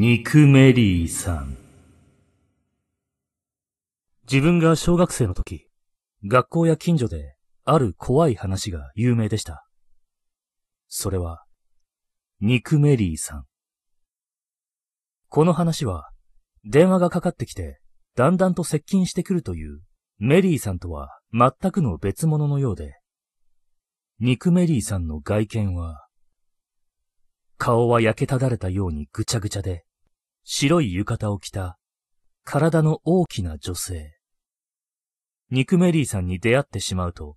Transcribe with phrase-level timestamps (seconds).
[0.00, 1.56] ニクメリーさん。
[4.30, 5.66] 自分が小学生の時、
[6.24, 7.34] 学校や近所で
[7.64, 9.66] ある怖い話が有名でした。
[10.86, 11.42] それは、
[12.40, 13.46] ニクメリーさん。
[15.30, 16.10] この話は、
[16.64, 17.80] 電話がかかってきて、
[18.14, 19.80] だんだんと接近してくるという
[20.18, 23.00] メリーさんとは全くの別物のようで、
[24.20, 26.06] ニクメリーさんの外見は、
[27.56, 29.86] 顔は焼けただれたようにぐちゃぐちゃで、
[30.50, 31.78] 白い浴衣を着た、
[32.42, 34.16] 体の大きな女性。
[35.50, 37.36] ニクメリーさんに出会ってしまうと、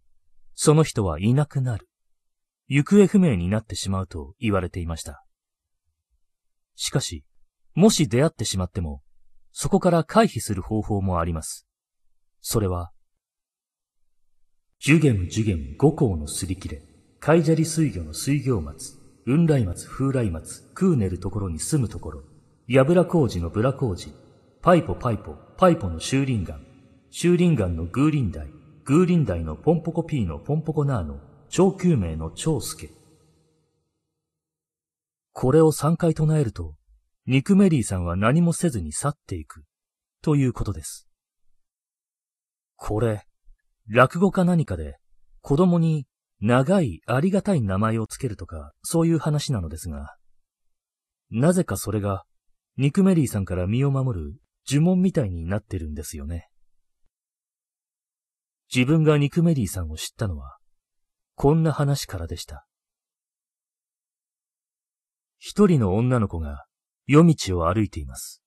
[0.56, 1.90] その人はいなくなる。
[2.70, 5.26] 行方不明になってしまうと言われていました。
[6.78, 7.26] しかし、
[7.76, 9.02] もし出会ってしまっても、
[9.52, 11.68] そこから回避する方法もあります。
[12.40, 12.94] それは、
[14.80, 16.82] ジュゲムジュゲム五行のすり切れ、
[17.20, 18.94] カイジャリ水魚の水行松、
[19.26, 22.31] 雲来松、風来松、クーネルところに住むところ、
[22.74, 24.14] ヤブラ工事のブラ工事、
[24.62, 26.66] パイポパイポ、パイポのシューリンガン、
[27.10, 28.48] シューリンガンのグーリンダイ、
[28.86, 31.20] グーリンダイのポンポコピーのポンポコナーの、
[31.50, 32.90] 超救命の超助。
[35.34, 36.76] これを3回唱えると、
[37.26, 39.66] ニクメリーさんは何もせずに去っていく、
[40.22, 41.10] ということです。
[42.78, 43.26] これ、
[43.90, 44.98] 落語か何かで、
[45.42, 46.08] 子供に
[46.40, 50.16] 長いありがたい名前をつけるとか、そういう話なのですが、
[51.32, 52.24] なぜかそれが、
[52.78, 56.50] ニクメリーさんから身を守る呪文みたいになってるんですよね。
[58.74, 60.58] 自分がニクメリーさんを知ったのは、
[61.36, 62.66] こんな話からでした。
[65.38, 66.66] 一人の女の子が
[67.08, 68.42] 夜道を歩いています。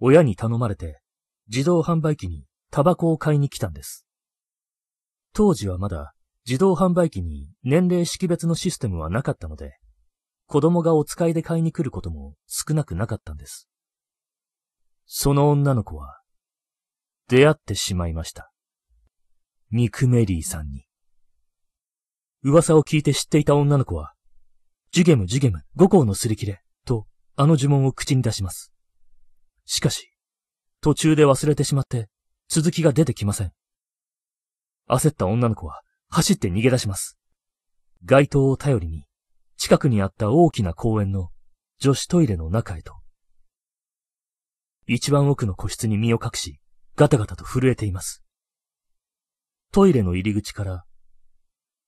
[0.00, 1.00] 親に頼まれて
[1.48, 4.06] 自動販売機にタバコを買いに来たんです。
[5.32, 6.14] 当時はまだ
[6.46, 9.78] 自動販売機に年齢識別のシステムはなかったので、
[10.46, 13.68] 子供がお使いで買いに来ることも少なくなかったんです。
[15.06, 16.20] その女の子は、
[17.28, 18.52] 出会ってしまいました。
[19.70, 20.86] ニクメリーさんに。
[22.42, 24.14] 噂を聞いて知っていた女の子は、
[24.92, 27.06] ジュゲムジュゲム五行のすり切れ、と
[27.36, 28.72] あの呪文を口に出します。
[29.64, 30.12] しかし、
[30.80, 32.08] 途中で忘れてしまって、
[32.48, 33.52] 続きが出てきません。
[34.88, 37.18] 焦った女の子は、走って逃げ出します。
[38.04, 39.06] 街灯を頼りに、
[39.64, 41.30] 近くにあった大きな公園の
[41.78, 42.96] 女子トイレの中へと。
[44.86, 46.60] 一番奥の個室に身を隠し、
[46.96, 48.22] ガタガタと震えています。
[49.72, 50.84] トイレの入り口から、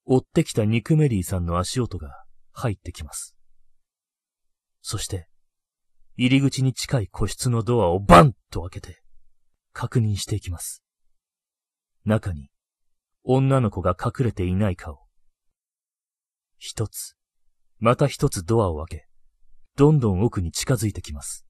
[0.06, 3.36] 追ってきたニクメリーさんの足音が入ってきます。
[4.80, 5.28] そして、
[6.16, 9.02] 入り口に近い個室のドアをバンと開けて、
[9.74, 10.82] 確認していきます。
[12.06, 12.48] 中に、
[13.22, 15.00] 女の子が隠れていないかを。
[16.56, 17.18] 一つ、
[17.78, 19.06] また一つドアを開け、
[19.76, 21.46] どんどん奥に近づいてきます。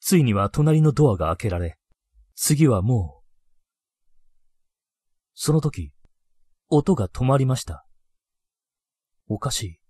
[0.00, 1.76] ついには隣のドアが開けられ、
[2.34, 3.26] 次はもう。
[5.34, 5.92] その時、
[6.68, 7.86] 音が止まりました。
[9.28, 9.80] おかしい。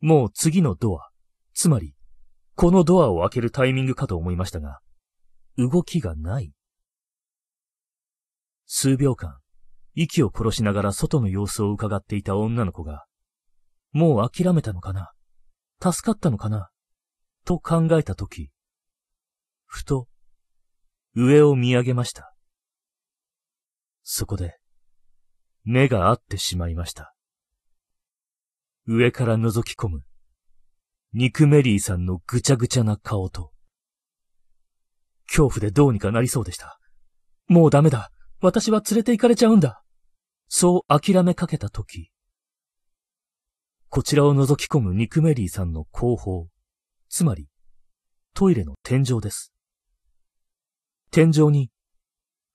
[0.00, 1.10] もう次のドア、
[1.54, 1.94] つまり、
[2.54, 4.80] このドアを開けるタイミングかと思いましたが、
[5.56, 6.52] 動きがない。
[8.66, 9.38] 数秒間、
[9.94, 13.06] 息を殺しながら外の様子を伺っていた女の子が、
[13.92, 15.12] もう諦めたのかな？
[15.82, 16.70] 助かったのかな？
[17.44, 18.50] と考えたとき、
[19.66, 20.08] ふと、
[21.14, 22.34] 上を見上げました。
[24.02, 24.58] そこで、
[25.64, 27.14] 目が合ってしまいました。
[28.86, 30.02] 上から覗き込む、
[31.12, 33.52] ニクメリーさんのぐちゃぐちゃな顔と、
[35.26, 36.78] 恐怖でどうにかなりそうでした。
[37.48, 38.10] もうダメだ。
[38.40, 39.82] 私は連れて行かれちゃうんだ。
[40.48, 42.10] そう諦めかけたとき、
[43.92, 46.46] こちらを覗き込むニクメリーさんの後方、
[47.08, 47.48] つまり、
[48.34, 49.52] トイレの天井です。
[51.10, 51.72] 天井に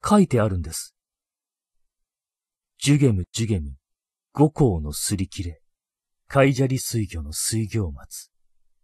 [0.02, 0.96] 書いてあるんです。
[2.80, 3.74] ジュゲムジュゲム、
[4.32, 5.62] 五行のすり切れ、
[6.30, 8.32] カイジャリ水魚の水行松、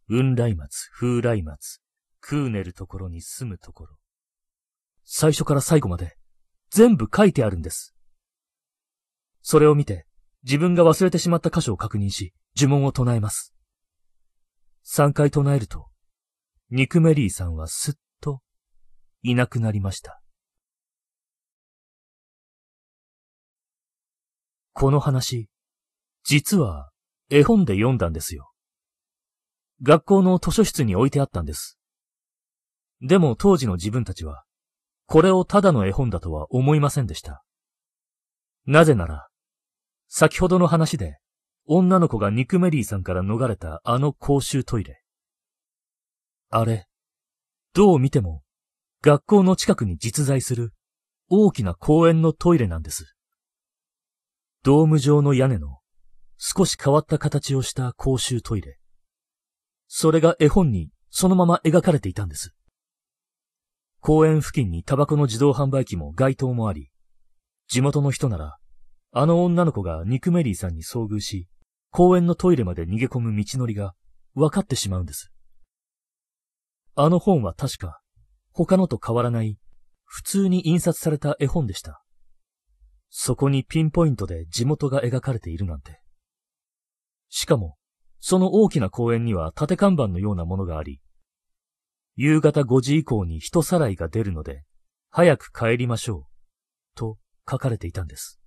[0.10, 1.80] 雲来松、風来松、
[2.20, 3.96] クーネルところに住むところ。
[5.06, 6.18] 最初から最後まで
[6.70, 7.96] 全部書いてあるんです。
[9.42, 10.06] それを見て
[10.44, 13.54] 自分が忘れてしまった箇所を確認し、呪文を唱えます。
[14.84, 15.88] 三回唱えると、
[16.70, 18.42] ニクメリーさんはすっと
[19.22, 20.22] いなくなりました。
[24.74, 25.50] この話、
[26.24, 26.92] 実は
[27.30, 28.52] 絵本で読んだんですよ。
[29.84, 31.80] 学校の図書室に置いてあったんです。
[33.02, 34.44] でも当時の自分たちは、
[35.08, 37.44] これをただの絵本だとは思いませんでした。
[38.66, 39.28] なぜなら、
[40.08, 41.21] 先ほどの話で、
[41.74, 45.02] 女の子がニクメリーさんから逃れたあの公衆トイレ。
[46.50, 46.86] あれ、
[47.72, 48.44] どう見ても
[49.02, 50.74] 学校の近くに実在する
[51.30, 53.16] 大きな公園のトイレなんです。
[54.64, 55.80] ドーム状の屋根の
[56.38, 58.78] 少し変わった形をした公衆トイレ。
[59.88, 62.54] それが絵本にそのまま描かれていたんです。
[64.02, 66.92] 公園付近にタバコの自動販売機も街灯もあり、
[67.70, 68.58] 地元の人なら、
[69.14, 71.48] あの女の子がニクメリーさんに遭遇し、
[71.92, 73.94] 公園のトイレまで逃げ込む道のりが
[74.34, 75.32] 分かってしまうんです。
[76.96, 78.02] あの本は確か、
[78.52, 79.58] 他のと変わらない、
[80.06, 82.04] 普通に印刷された絵本でした。
[83.10, 86.02] そこにピンポイントで地元が描かれているなんて。
[87.28, 87.76] しかも、
[88.20, 91.02] その大きな公園には縦看板のようなものがあり、
[92.16, 94.64] 夕方5時以降に人さらいが出るので、
[95.10, 97.18] 早く帰りましょう、と
[97.50, 98.40] 書かれていたんです。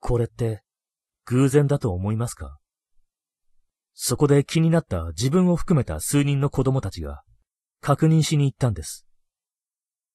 [0.00, 0.62] これって、
[1.26, 2.58] 偶然だと思いますか？
[3.94, 7.22] そこで気になった自分を含めた数人の子供たちが、
[7.80, 9.06] 確認しに行ったんです。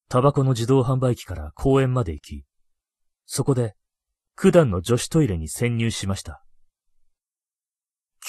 [0.08, 2.44] タバコの自動販売機から公園まで行き、
[3.26, 3.74] そこで、
[4.36, 6.44] 九段の女子トイレに潜入しました。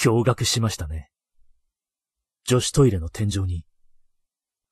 [0.00, 1.10] 驚愕しましたね。
[2.44, 3.64] 女子トイレの天井に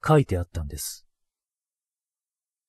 [0.07, 1.07] 書いてあったんです。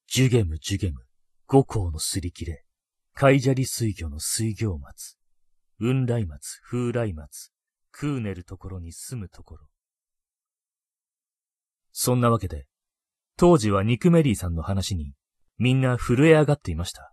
[0.08, 1.02] ジュゲムジュゲム、
[1.48, 2.66] 五行のすり切れ、
[3.14, 5.18] 海砂利水魚の水行松、
[5.84, 7.52] 雲来松、風来松、
[7.92, 9.66] クーネルところに住むところ。
[11.92, 12.68] そんなわけで、
[13.36, 15.14] 当時はニクメリーさんの話に
[15.58, 17.12] みんな震え上がっていました。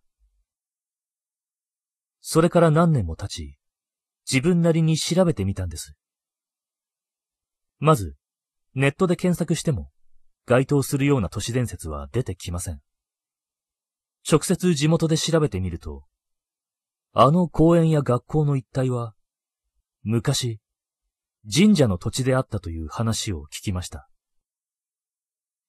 [2.20, 3.58] それから何年も経ち、
[4.30, 5.94] 自分なりに調べてみたんです。
[7.78, 8.16] まず、
[8.74, 9.88] ネットで検索しても、
[10.44, 12.82] 該当するような都市伝説は出てきません。
[14.30, 16.04] 直接地元で調べてみると、
[17.20, 19.12] あの公園や学校の一帯は、
[20.04, 20.60] 昔、
[21.52, 24.08] 神社の土地であったという話を聞きました。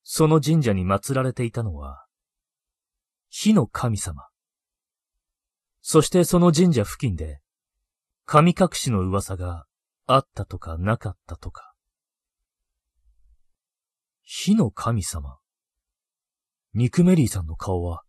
[0.03, 2.05] その神社に祀られていたのは、
[3.29, 4.27] 火の神様。
[5.81, 7.39] そしてその神社付近で、
[8.27, 9.65] 神隠しの噂が
[10.05, 11.73] あったとかなかったとか。
[14.21, 15.39] 火の神様。
[16.75, 18.03] ニクメリーさんの顔は、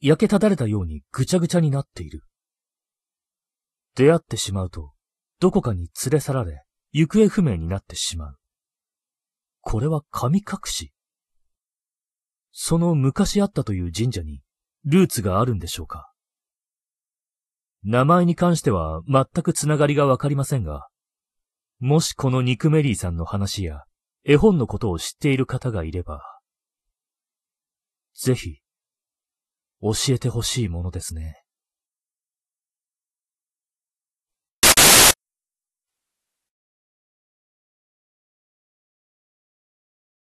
[0.00, 2.24] 焼けただれたようにぐちゃぐちゃになっている。
[3.94, 4.92] 出会ってしまうと、
[5.40, 8.36] どこかに連れ去られ、行方不明になってしまう。
[9.60, 10.92] これは神隠し
[12.52, 14.42] その昔あったという神社に、
[14.84, 16.12] ルーツがあるんでしょうか
[17.82, 20.88] 名前に関しては全くつながりがわかりませんが、
[21.78, 23.84] もしこのニクメリーさんの話や、
[24.24, 26.22] 絵本のことを知っている方がいれば、
[28.14, 28.58] ぜひ、
[29.80, 31.39] 教えてほしいものですね。